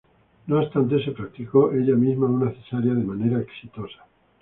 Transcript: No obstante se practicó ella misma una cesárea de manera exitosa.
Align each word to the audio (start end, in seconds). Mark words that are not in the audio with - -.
No 0.47 0.57
obstante 0.57 1.05
se 1.05 1.11
practicó 1.11 1.71
ella 1.73 1.93
misma 1.95 2.25
una 2.25 2.49
cesárea 2.51 2.95
de 2.95 3.03
manera 3.03 3.39
exitosa. 3.39 4.01